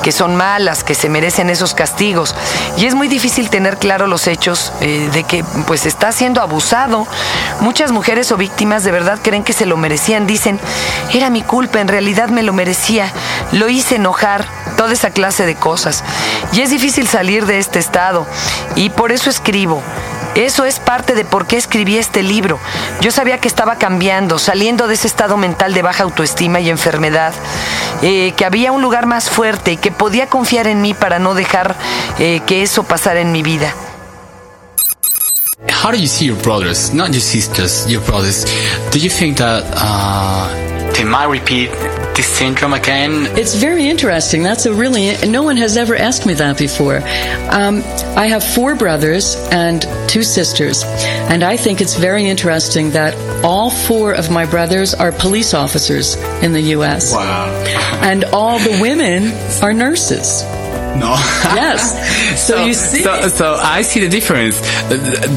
que 0.03 0.11
son 0.11 0.35
malas, 0.35 0.83
que 0.83 0.95
se 0.95 1.09
merecen 1.09 1.49
esos 1.49 1.73
castigos. 1.73 2.33
Y 2.77 2.85
es 2.85 2.95
muy 2.95 3.07
difícil 3.07 3.49
tener 3.49 3.77
claro 3.77 4.07
los 4.07 4.27
hechos 4.27 4.71
eh, 4.79 5.09
de 5.11 5.23
que 5.23 5.43
pues 5.67 5.85
está 5.85 6.11
siendo 6.11 6.41
abusado. 6.41 7.07
Muchas 7.59 7.91
mujeres 7.91 8.31
o 8.31 8.37
víctimas 8.37 8.83
de 8.83 8.91
verdad 8.91 9.19
creen 9.21 9.43
que 9.43 9.53
se 9.53 9.65
lo 9.65 9.77
merecían. 9.77 10.27
Dicen, 10.27 10.59
era 11.13 11.29
mi 11.29 11.41
culpa, 11.41 11.81
en 11.81 11.87
realidad 11.87 12.29
me 12.29 12.43
lo 12.43 12.53
merecía. 12.53 13.11
Lo 13.51 13.67
hice 13.67 13.95
enojar, 13.95 14.45
toda 14.77 14.93
esa 14.93 15.09
clase 15.09 15.45
de 15.45 15.55
cosas. 15.55 16.03
Y 16.53 16.61
es 16.61 16.69
difícil 16.69 17.07
salir 17.07 17.45
de 17.45 17.59
este 17.59 17.79
estado. 17.79 18.25
Y 18.75 18.89
por 18.91 19.11
eso 19.11 19.29
escribo. 19.29 19.81
Eso 20.35 20.65
es 20.65 20.79
parte 20.79 21.15
de 21.15 21.23
por 21.23 21.47
qué 21.47 21.55
escribí 21.55 21.97
este 21.97 22.21
libro. 22.21 22.59
Yo 22.99 23.11
sabía 23.11 23.39
que 23.39 23.47
estaba 23.47 23.77
cambiando, 23.77 24.37
saliendo 24.37 24.87
de 24.87 24.95
ese 24.95 25.07
estado 25.07 25.37
mental 25.37 25.73
de 25.73 25.81
baja 25.81 26.03
autoestima 26.03 26.59
y 26.59 26.69
enfermedad, 26.69 27.33
eh, 28.01 28.33
que 28.35 28.45
había 28.45 28.73
un 28.73 28.81
lugar 28.81 29.05
más 29.05 29.29
fuerte 29.29 29.71
y 29.73 29.77
que 29.77 29.91
podía 29.91 30.27
confiar 30.27 30.67
en 30.67 30.81
mí 30.81 30.93
para 30.93 31.19
no 31.19 31.35
dejar 31.35 31.75
eh, 32.19 32.41
que 32.45 32.63
eso 32.63 32.83
pasara 32.83 33.21
en 33.21 33.31
mi 33.31 33.43
vida. 33.43 33.73
How 35.83 35.91
do 35.91 35.97
you 35.97 36.07
see 36.07 36.25
your 36.25 36.37
brothers, 36.41 36.93
not 36.93 37.11
your 37.11 37.21
sisters, 37.21 37.85
your 37.87 38.01
brothers? 38.01 38.45
Do 38.91 38.99
you 38.99 39.09
think 39.09 39.37
that 39.37 39.63
uh, 39.75 40.49
they 40.93 41.05
might 41.05 41.29
repeat 41.29 41.69
this 42.15 42.27
syndrome 42.27 42.73
again? 42.73 43.25
It's 43.37 43.55
very 43.55 43.87
interesting. 43.87 44.43
That's 44.43 44.65
a 44.65 44.73
really, 44.73 45.15
no 45.27 45.43
one 45.43 45.57
has 45.57 45.77
ever 45.77 45.95
asked 45.95 46.25
me 46.25 46.33
that 46.35 46.57
before. 46.57 46.97
Um, 46.97 47.83
I 48.17 48.27
have 48.27 48.43
four 48.43 48.75
brothers 48.75 49.35
and 49.51 49.81
two 50.09 50.23
sisters, 50.23 50.83
and 50.83 51.43
I 51.43 51.57
think 51.57 51.81
it's 51.81 51.95
very 51.95 52.25
interesting 52.25 52.91
that 52.91 53.13
all 53.43 53.69
four 53.69 54.13
of 54.13 54.31
my 54.31 54.45
brothers 54.45 54.93
are 54.93 55.11
police 55.11 55.53
officers 55.53 56.15
in 56.41 56.53
the 56.53 56.61
U.S. 56.77 57.13
Wow. 57.13 57.47
And 58.01 58.23
all 58.25 58.59
the 58.59 58.79
women 58.81 59.33
are 59.61 59.73
nurses. 59.73 60.43
No. 60.99 61.15
Yes. 61.55 62.45
So, 62.45 62.65
you 62.65 62.73
see. 62.73 63.01
So, 63.01 63.27
so 63.29 63.53
I 63.55 63.81
see 63.81 64.01
the 64.01 64.09
difference. 64.09 64.59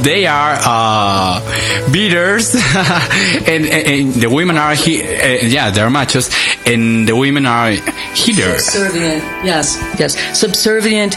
They 0.03 0.27
are 0.27 0.57
uh, 0.61 1.93
beaters, 1.93 2.55
and, 2.75 3.65
and, 3.67 3.87
and 3.87 4.15
the 4.15 4.29
women 4.29 4.57
are 4.57 4.75
he, 4.75 5.01
uh, 5.03 5.47
yeah 5.47 5.71
they're 5.71 5.89
machos, 5.91 6.29
and 6.67 7.07
the 7.07 7.15
women 7.15 7.47
are 7.47 7.71
healers. 8.15 8.65
Subservient. 8.65 9.23
Yes. 9.45 9.77
Yes. 9.99 10.17
Subservient, 10.39 11.17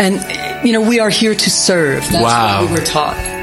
and 0.00 0.14
you 0.66 0.72
know 0.72 0.80
we 0.80 0.98
are 1.00 1.10
here 1.10 1.34
to 1.34 1.50
serve. 1.50 2.00
That's 2.10 2.22
Wow. 2.24 2.62
what 2.62 2.70
we 2.70 2.76
were 2.80 2.84
taught. 2.84 3.39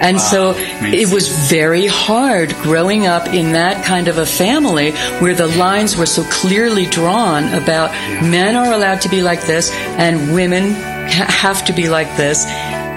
And 0.00 0.20
so 0.20 0.54
it 0.56 1.12
was 1.12 1.28
very 1.48 1.86
hard 1.86 2.52
growing 2.62 3.06
up 3.06 3.28
in 3.28 3.52
that 3.52 3.84
kind 3.84 4.08
of 4.08 4.18
a 4.18 4.26
family 4.26 4.92
where 5.20 5.34
the 5.34 5.46
lines 5.46 5.96
were 5.96 6.06
so 6.06 6.22
clearly 6.24 6.86
drawn 6.86 7.44
about 7.54 7.90
men 8.22 8.54
are 8.56 8.72
allowed 8.72 9.00
to 9.02 9.08
be 9.08 9.22
like 9.22 9.42
this 9.46 9.70
and 9.98 10.34
women 10.34 10.72
ha- 10.74 11.26
have 11.30 11.64
to 11.66 11.72
be 11.72 11.88
like 11.88 12.14
this. 12.16 12.44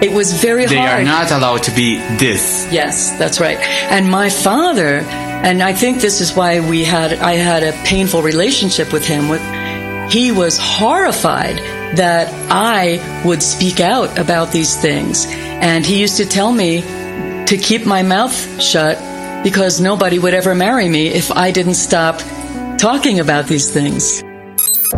It 0.02 0.12
was 0.12 0.34
very 0.42 0.66
They 0.66 0.76
hard. 0.78 1.02
are 1.02 1.04
not 1.04 1.32
allowed 1.32 1.64
to 1.64 1.72
be 1.72 1.98
this. 2.18 2.68
Yes, 2.72 3.12
that's 3.18 3.40
right. 3.40 3.58
And 3.92 4.10
my 4.10 4.30
father, 4.30 5.00
and 5.44 5.62
I 5.64 5.74
think 5.74 6.00
this 6.02 6.22
is 6.22 6.34
why 6.36 6.60
we 6.60 6.84
had 6.84 7.14
I 7.14 7.34
had 7.34 7.64
a 7.64 7.72
painful 7.86 8.22
relationship 8.22 8.92
with 8.94 9.06
him. 9.06 9.28
With 9.30 9.42
he 10.12 10.32
was 10.32 10.58
horrified 10.58 11.58
that 11.98 12.28
I 12.50 13.00
would 13.26 13.44
speak 13.44 13.80
out 13.80 14.18
about 14.18 14.52
these 14.52 14.76
things, 14.76 15.26
and 15.62 15.86
he 15.86 16.02
used 16.02 16.18
to 16.18 16.26
tell 16.26 16.52
me 16.52 16.82
to 17.46 17.58
keep 17.58 17.86
my 17.86 18.04
mouth 18.04 18.34
shut 18.62 18.98
because 19.44 19.82
nobody 19.82 20.20
would 20.20 20.34
ever 20.34 20.54
marry 20.54 20.90
me 20.90 21.08
if 21.08 21.32
I 21.32 21.52
didn't 21.52 21.76
stop 21.76 22.22
talking 22.78 23.20
about 23.20 23.48
these 23.48 23.72
things. 23.72 24.24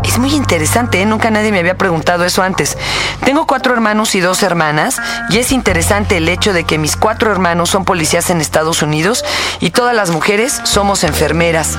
Es 0.04 0.18
muy 0.18 0.34
interesante, 0.34 1.02
¿eh? 1.02 1.06
nunca 1.06 1.32
nadie 1.32 1.52
me 1.52 1.60
había 1.60 1.78
preguntado 1.78 2.26
eso 2.26 2.42
antes. 2.44 2.78
Tengo 3.26 3.46
cuatro 3.46 3.74
hermanos 3.74 4.16
y 4.16 4.20
dos 4.20 4.42
hermanas 4.44 4.98
y 5.30 5.38
es 5.38 5.52
interesante 5.52 6.18
el 6.18 6.30
hecho 6.30 6.54
de 6.54 6.64
que 6.64 6.78
mis 6.78 6.96
cuatro 6.96 7.32
hermanos 7.32 7.70
son 7.70 7.86
policías 7.86 8.30
en 8.30 8.42
Estados 8.42 8.82
Unidos 8.82 9.24
y 9.60 9.72
todas 9.72 9.96
las 9.96 10.10
mujeres 10.10 10.62
somos 10.64 11.04
enfermeras. 11.04 11.78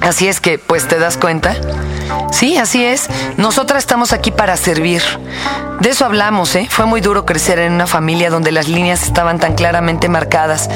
Así 0.00 0.28
es 0.28 0.40
que, 0.40 0.58
pues, 0.58 0.88
¿te 0.88 0.98
das 0.98 1.16
cuenta? 1.18 1.54
Sí, 2.32 2.56
así 2.56 2.84
es. 2.84 3.08
Nosotras 3.36 3.80
estamos 3.80 4.12
aquí 4.12 4.30
para 4.30 4.56
servir. 4.56 5.02
De 5.80 5.88
eso 5.90 6.04
hablamos, 6.04 6.54
¿eh? 6.56 6.68
Fue 6.70 6.84
muy 6.84 7.00
duro 7.00 7.24
crecer 7.24 7.58
en 7.58 7.72
una 7.72 7.86
familia 7.86 8.28
donde 8.30 8.52
las 8.52 8.68
líneas 8.68 9.02
estaban 9.02 9.38
tan 9.38 9.54
claramente 9.54 10.08
marcadas 10.10 10.68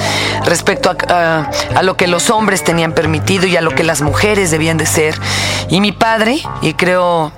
respecto 0.47 0.97
a, 1.09 1.51
a- 1.77 1.83
lo 1.83 1.97
que 1.97 2.07
los 2.07 2.31
hombres 2.31 2.65
tenían 2.65 2.93
permitido 2.93 3.47
y 3.47 3.57
a 3.57 3.61
lo 3.61 3.71
que 3.73 3.85
las 3.85 4.01
mujeres 4.01 4.51
debían 4.51 4.79
de 4.79 4.87
ser. 4.87 5.15
Y 5.69 5.81
mi 5.83 5.93
padre, 5.93 6.39
y 6.63 6.73
creo 6.73 7.33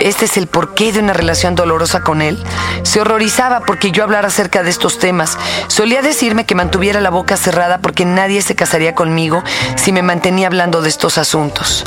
este 0.00 0.24
es 0.24 0.36
el 0.38 0.46
porqué 0.46 0.92
de 0.92 1.00
una 1.00 1.12
relación 1.12 1.54
dolorosa 1.54 2.00
con 2.00 2.22
él. 2.22 2.42
Se 2.84 3.00
horrorizaba 3.02 3.60
porque 3.60 3.90
yo 3.92 4.02
hablara 4.02 4.28
acerca 4.28 4.62
de 4.62 4.70
estos 4.70 4.98
temas. 4.98 5.36
Solía 5.68 6.00
decirme 6.02 6.46
que 6.46 6.54
mantuviera 6.54 7.00
la 7.02 7.10
boca 7.10 7.36
cerrada 7.36 7.78
porque 7.78 8.04
nadie 8.06 8.40
se 8.42 8.54
casaría 8.56 8.94
conmigo 8.94 9.42
si 9.76 9.92
me 9.92 10.02
mantenía 10.02 10.46
hablando 10.46 10.80
de 10.80 10.88
estos 10.88 11.18
asuntos. 11.18 11.84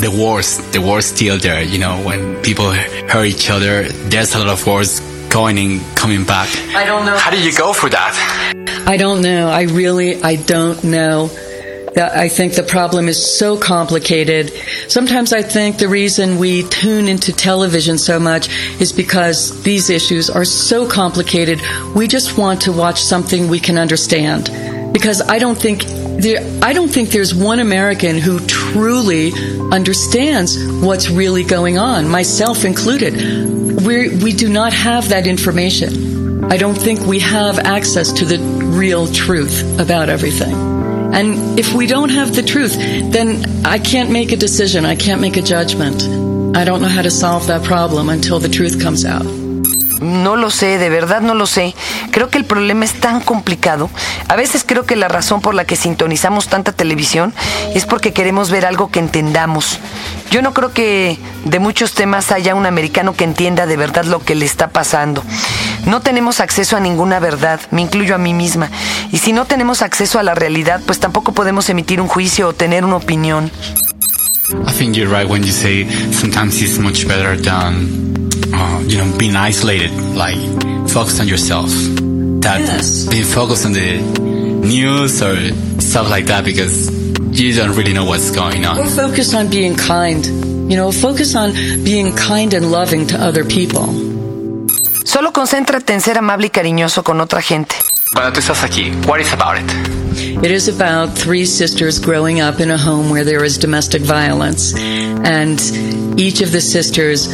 The 0.00 0.10
wars, 0.10 0.56
the 0.72 0.80
wars 0.80 1.04
still 1.04 1.38
there. 1.38 1.62
You 1.62 1.78
know, 1.78 2.02
when 2.02 2.40
people 2.42 2.72
hurt 2.72 3.26
each 3.26 3.50
other, 3.50 3.84
there's 4.08 4.34
a 4.34 4.38
lot 4.38 4.48
of 4.48 4.66
wars 4.66 5.00
going 5.28 5.58
and 5.58 5.80
coming 5.94 6.24
back. 6.24 6.48
I 6.74 6.86
don't 6.86 7.04
know. 7.04 7.18
How 7.18 7.30
did 7.30 7.44
you 7.44 7.52
go 7.56 7.74
for 7.74 7.90
that? 7.90 8.14
I 8.86 8.96
don't 8.96 9.20
know. 9.20 9.50
I 9.50 9.62
really, 9.64 10.22
I 10.22 10.36
don't 10.36 10.82
know. 10.84 11.30
I 11.96 12.28
think 12.28 12.54
the 12.54 12.62
problem 12.62 13.08
is 13.08 13.38
so 13.38 13.58
complicated. 13.58 14.52
Sometimes 14.88 15.34
I 15.34 15.42
think 15.42 15.78
the 15.78 15.88
reason 15.88 16.38
we 16.38 16.62
tune 16.62 17.06
into 17.06 17.32
television 17.32 17.98
so 17.98 18.18
much 18.18 18.48
is 18.80 18.92
because 18.92 19.62
these 19.64 19.90
issues 19.90 20.30
are 20.30 20.46
so 20.46 20.88
complicated. 20.88 21.60
We 21.94 22.06
just 22.06 22.38
want 22.38 22.62
to 22.62 22.72
watch 22.72 23.02
something 23.02 23.48
we 23.48 23.60
can 23.60 23.76
understand. 23.76 24.48
Because 24.92 25.22
I 25.22 25.38
don't 25.38 25.56
think 25.56 25.84
there, 25.84 26.40
I 26.62 26.72
don't 26.72 26.88
think 26.88 27.10
there's 27.10 27.34
one 27.34 27.60
American 27.60 28.18
who 28.18 28.40
truly 28.46 29.32
understands 29.72 30.58
what's 30.82 31.08
really 31.08 31.44
going 31.44 31.78
on, 31.78 32.08
myself 32.08 32.64
included. 32.64 33.14
We 33.84 34.16
we 34.16 34.32
do 34.32 34.48
not 34.48 34.72
have 34.72 35.10
that 35.10 35.26
information. 35.26 36.44
I 36.50 36.56
don't 36.56 36.74
think 36.74 37.00
we 37.00 37.20
have 37.20 37.58
access 37.58 38.12
to 38.14 38.24
the 38.24 38.38
real 38.38 39.06
truth 39.06 39.78
about 39.78 40.08
everything. 40.08 40.54
And 41.12 41.58
if 41.58 41.72
we 41.72 41.86
don't 41.86 42.10
have 42.10 42.34
the 42.34 42.42
truth, 42.42 42.74
then 43.12 43.66
I 43.66 43.78
can't 43.78 44.10
make 44.10 44.32
a 44.32 44.36
decision. 44.36 44.84
I 44.84 44.96
can't 44.96 45.20
make 45.20 45.36
a 45.36 45.42
judgment. 45.42 46.02
I 46.56 46.64
don't 46.64 46.82
know 46.82 46.88
how 46.88 47.02
to 47.02 47.10
solve 47.10 47.46
that 47.46 47.62
problem 47.64 48.08
until 48.08 48.38
the 48.38 48.48
truth 48.48 48.80
comes 48.80 49.04
out. 49.04 49.39
No 50.00 50.36
lo 50.36 50.50
sé, 50.50 50.78
de 50.78 50.88
verdad 50.88 51.20
no 51.20 51.34
lo 51.34 51.46
sé. 51.46 51.74
Creo 52.10 52.30
que 52.30 52.38
el 52.38 52.44
problema 52.44 52.84
es 52.84 52.94
tan 52.94 53.20
complicado. 53.20 53.90
A 54.28 54.36
veces 54.36 54.64
creo 54.66 54.84
que 54.84 54.96
la 54.96 55.08
razón 55.08 55.40
por 55.40 55.54
la 55.54 55.64
que 55.64 55.76
sintonizamos 55.76 56.48
tanta 56.48 56.72
televisión 56.72 57.34
es 57.74 57.84
porque 57.84 58.12
queremos 58.12 58.50
ver 58.50 58.64
algo 58.64 58.90
que 58.90 58.98
entendamos. 58.98 59.78
Yo 60.30 60.42
no 60.42 60.54
creo 60.54 60.72
que 60.72 61.18
de 61.44 61.58
muchos 61.58 61.92
temas 61.92 62.32
haya 62.32 62.54
un 62.54 62.64
americano 62.64 63.14
que 63.14 63.24
entienda 63.24 63.66
de 63.66 63.76
verdad 63.76 64.04
lo 64.04 64.20
que 64.20 64.34
le 64.34 64.46
está 64.46 64.68
pasando. 64.68 65.22
No 65.86 66.00
tenemos 66.00 66.40
acceso 66.40 66.76
a 66.76 66.80
ninguna 66.80 67.18
verdad, 67.18 67.60
me 67.70 67.82
incluyo 67.82 68.14
a 68.14 68.18
mí 68.18 68.32
misma. 68.32 68.70
Y 69.12 69.18
si 69.18 69.32
no 69.32 69.44
tenemos 69.44 69.82
acceso 69.82 70.18
a 70.18 70.22
la 70.22 70.34
realidad, 70.34 70.80
pues 70.86 71.00
tampoco 71.00 71.32
podemos 71.32 71.68
emitir 71.68 72.00
un 72.00 72.08
juicio 72.08 72.48
o 72.48 72.52
tener 72.52 72.84
una 72.84 72.96
opinión. 72.96 73.50
Uh, 78.80 78.84
you 78.88 78.98
know, 78.98 79.18
being 79.18 79.36
isolated, 79.36 79.90
like 80.14 80.36
focus 80.88 81.20
on 81.20 81.28
yourself. 81.28 81.70
That 82.40 82.60
Yes. 82.60 83.06
being 83.06 83.24
focused 83.24 83.66
on 83.66 83.72
the 83.72 83.98
news 84.66 85.20
or 85.22 85.36
stuff 85.80 86.08
like 86.10 86.26
that 86.26 86.44
because 86.44 86.90
you 87.32 87.52
don't 87.54 87.76
really 87.76 87.92
know 87.92 88.04
what's 88.04 88.30
going 88.30 88.64
Or 88.64 88.80
on. 88.80 88.88
focus 88.88 89.34
on 89.34 89.48
being 89.48 89.76
kind. 89.76 90.24
You 90.70 90.76
know, 90.76 90.92
focus 90.92 91.34
on 91.34 91.52
being 91.84 92.14
kind 92.14 92.54
and 92.54 92.70
loving 92.70 93.06
to 93.08 93.16
other 93.20 93.44
people. 93.44 93.86
Solo 95.04 95.32
concéntrate 95.32 95.90
en 95.92 96.00
ser 96.00 96.16
amable 96.18 96.46
y 96.46 96.50
cariñoso 96.50 97.02
con 97.02 97.20
otra 97.20 97.42
gente. 97.42 97.74
Cuando 98.14 98.32
tú 98.32 98.40
estás 98.40 98.62
aquí, 98.64 98.90
what 99.06 99.20
is 99.20 99.32
about 99.32 99.56
it? 99.58 99.70
It 100.44 100.50
is 100.50 100.68
about 100.68 101.16
three 101.16 101.44
sisters 101.44 101.98
growing 102.00 102.40
up 102.40 102.60
in 102.60 102.70
a 102.70 102.78
home 102.78 103.10
where 103.10 103.24
there 103.24 103.44
is 103.44 103.58
domestic 103.58 104.02
violence. 104.02 104.74
And 105.24 105.60
each 106.18 106.40
of 106.42 106.52
the 106.52 106.60
sisters 106.60 107.28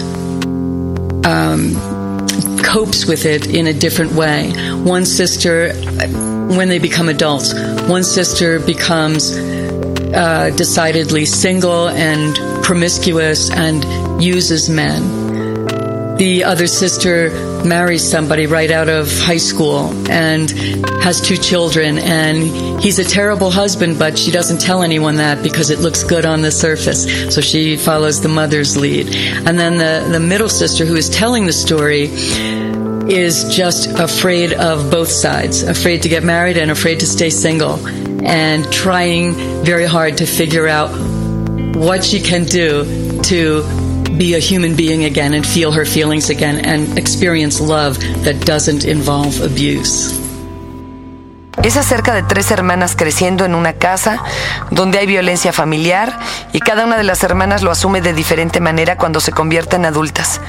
um, 1.26 1.74
copes 2.58 3.06
with 3.06 3.26
it 3.26 3.46
in 3.46 3.66
a 3.66 3.72
different 3.72 4.12
way. 4.12 4.52
One 4.84 5.04
sister, 5.04 5.72
when 6.56 6.68
they 6.68 6.78
become 6.78 7.08
adults, 7.08 7.52
one 7.88 8.04
sister 8.04 8.60
becomes 8.60 9.36
uh, 9.36 10.50
decidedly 10.56 11.24
single 11.24 11.88
and 11.88 12.36
promiscuous 12.64 13.50
and 13.50 14.22
uses 14.22 14.70
men. 14.70 16.16
The 16.16 16.44
other 16.44 16.66
sister 16.66 17.30
marries 17.66 18.08
somebody 18.08 18.46
right 18.46 18.70
out 18.70 18.88
of 18.88 19.10
high 19.18 19.36
school 19.36 19.92
and 20.10 20.50
has 21.02 21.20
two 21.20 21.36
children 21.36 21.98
and 21.98 22.80
he's 22.80 22.98
a 22.98 23.04
terrible 23.04 23.50
husband 23.50 23.98
but 23.98 24.18
she 24.18 24.30
doesn't 24.30 24.60
tell 24.60 24.82
anyone 24.82 25.16
that 25.16 25.42
because 25.42 25.70
it 25.70 25.78
looks 25.80 26.02
good 26.04 26.24
on 26.24 26.42
the 26.42 26.50
surface. 26.50 27.34
So 27.34 27.40
she 27.40 27.76
follows 27.76 28.20
the 28.20 28.28
mother's 28.28 28.76
lead. 28.76 29.14
And 29.46 29.58
then 29.58 29.78
the, 29.78 30.08
the 30.10 30.20
middle 30.20 30.48
sister 30.48 30.84
who 30.84 30.94
is 30.94 31.08
telling 31.10 31.46
the 31.46 31.52
story 31.52 32.04
is 33.10 33.54
just 33.54 33.88
afraid 33.98 34.52
of 34.52 34.90
both 34.90 35.08
sides 35.08 35.62
afraid 35.62 36.02
to 36.02 36.08
get 36.08 36.24
married 36.24 36.56
and 36.56 36.72
afraid 36.72 36.98
to 36.98 37.06
stay 37.06 37.30
single 37.30 37.86
and 38.26 38.70
trying 38.72 39.32
very 39.64 39.84
hard 39.84 40.16
to 40.16 40.26
figure 40.26 40.66
out 40.66 40.88
what 41.76 42.04
she 42.04 42.20
can 42.20 42.44
do 42.44 43.22
to 43.22 43.62
be 44.18 44.34
a 44.34 44.38
human 44.38 44.74
being 44.74 45.04
again 45.04 45.34
and 45.34 45.46
feel 45.46 45.72
her 45.72 45.84
feelings 45.84 46.30
again 46.30 46.64
and 46.64 46.98
experience 46.98 47.60
love 47.60 47.98
that 48.24 48.40
doesn't 48.46 48.84
involve 48.84 49.40
abuse. 49.40 50.25
Es 51.62 51.76
acerca 51.76 52.14
de 52.14 52.22
tres 52.22 52.50
hermanas 52.50 52.94
creciendo 52.96 53.44
en 53.44 53.54
una 53.54 53.72
casa 53.72 54.22
donde 54.70 54.98
hay 54.98 55.06
violencia 55.06 55.52
familiar 55.52 56.18
y 56.52 56.60
cada 56.60 56.84
una 56.84 56.96
de 56.96 57.02
las 57.02 57.22
hermanas 57.24 57.62
lo 57.62 57.70
asume 57.70 58.00
de 58.00 58.12
diferente 58.12 58.60
manera 58.60 58.96
cuando 58.96 59.20
se 59.20 59.32
convierten 59.32 59.80
en 59.80 59.86
adultas. 59.86 60.40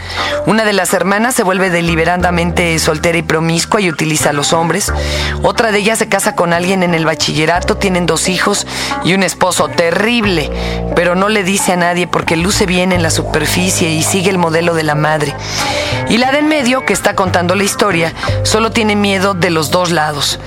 Una 0.46 0.64
de 0.64 0.74
las 0.74 0.94
hermanas 0.94 1.36
se 1.36 1.44
vuelve 1.44 1.70
deliberadamente 1.70 2.78
soltera 2.80 3.18
y 3.18 3.24
promiscua 3.24 3.82
y 3.82 3.90
utiliza 3.90 4.30
a 4.30 4.34
los 4.34 4.54
hombres. 4.54 4.94
Otra 5.42 5.72
de 5.72 5.80
ellas 5.80 6.00
se 6.00 6.08
casa 6.08 6.36
con 6.36 6.54
alguien 6.54 6.84
en 6.84 6.94
el 6.94 7.06
bachillerato, 7.06 7.78
tienen 7.78 8.06
dos 8.06 8.30
hijos 8.30 8.68
y 9.04 9.14
un 9.14 9.24
esposo 9.24 9.70
terrible, 9.70 10.52
pero 10.96 11.16
no 11.16 11.30
le 11.30 11.44
dice 11.44 11.74
a 11.74 11.78
nadie 11.78 12.08
porque 12.08 12.38
luce 12.38 12.66
bien 12.66 12.92
en 12.92 13.02
la 13.02 13.10
superficie 13.10 13.90
y 13.90 14.04
sigue 14.04 14.30
el 14.30 14.38
modelo 14.38 14.74
de 14.74 14.84
la 14.84 14.96
madre. 14.96 15.34
Y 16.10 16.18
la 16.18 16.32
de 16.32 16.38
en 16.38 16.48
medio, 16.48 16.86
que 16.86 16.94
está 16.94 17.16
contando 17.16 17.56
la 17.56 17.64
historia, 17.64 18.14
solo 18.44 18.72
tiene 18.72 18.96
miedo 18.96 19.34
de 19.34 19.50
los 19.50 19.72
dos 19.72 19.92
lados. 19.92 20.40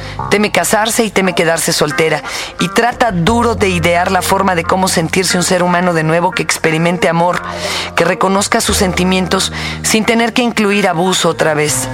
Casarse 0.50 1.04
y 1.04 1.11
teme 1.11 1.35
quedarse 1.35 1.73
soltera. 1.73 2.23
Y 2.59 2.69
trata 2.69 3.12
duro 3.12 3.54
de 3.54 3.69
idear 3.69 4.11
la 4.11 4.23
forma 4.23 4.54
de 4.54 4.64
cómo 4.64 4.88
sentirse 4.88 5.37
un 5.37 5.45
ser 5.45 5.62
humano 5.62 5.95
de 5.95 6.02
nuevo 6.02 6.30
que 6.30 6.42
experimente 6.42 7.09
amor, 7.09 7.42
que 7.97 8.04
reconozca 8.04 8.61
sus 8.61 8.76
sentimientos 8.76 9.52
sin 9.83 10.04
tener 10.04 10.33
que 10.33 10.42
incluir 10.42 10.88
abuso 10.88 11.28
otra 11.28 11.54
vez. 11.54 11.88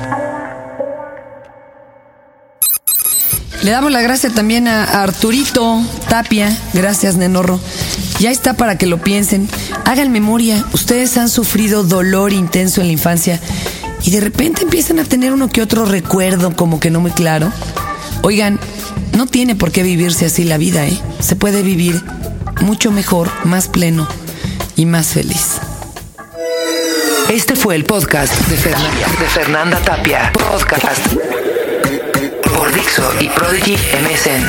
Le 3.62 3.73
damos 3.73 3.90
la 3.90 4.01
gracia 4.01 4.31
también 4.31 4.69
a 4.69 5.03
Arturito 5.03 5.83
Tapia. 6.09 6.57
Gracias, 6.73 7.16
Nenorro. 7.16 7.59
Ya 8.21 8.31
está 8.31 8.55
para 8.55 8.79
que 8.79 8.87
lo 8.87 8.99
piensen. 8.99 9.49
Hagan 9.85 10.12
memoria. 10.12 10.64
Ustedes 10.73 11.16
han 11.16 11.29
sufrido 11.29 11.83
dolor 11.83 12.33
intenso 12.33 12.81
en 12.81 12.87
la 12.87 12.92
infancia 12.92 13.40
y 14.05 14.11
de 14.11 14.21
repente 14.21 14.62
empiezan 14.62 15.01
a 15.01 15.05
tener 15.05 15.33
uno 15.33 15.49
que 15.49 15.62
otro 15.62 15.85
recuerdo 15.85 16.55
como 16.55 16.79
que 16.79 16.90
no 16.90 17.01
muy 17.01 17.11
claro. 17.11 17.51
Oigan, 18.27 18.59
no 19.17 19.27
tiene 19.27 19.55
por 19.55 19.71
qué 19.71 19.85
vivirse 19.85 20.27
así 20.27 20.43
la 20.43 20.59
vida, 20.59 20.85
¿eh? 20.85 21.01
Se 21.21 21.37
puede 21.37 21.62
vivir 21.62 22.03
mucho 22.61 22.91
mejor, 22.91 23.31
más 23.45 23.69
pleno 23.69 24.09
y 24.75 24.85
más 24.85 25.12
feliz. 25.12 25.61
Este 27.29 27.55
fue 27.55 27.77
el 27.77 27.85
podcast 27.85 28.35
de 28.49 28.57
Fernanda, 28.57 29.07
de 29.21 29.27
Fernanda 29.29 29.79
Tapia. 29.79 30.33
Podcast 30.33 31.07
por 32.53 32.75
Dixo 32.75 33.09
y 33.21 33.29
Prodigy 33.29 33.77
MSN. 34.03 34.43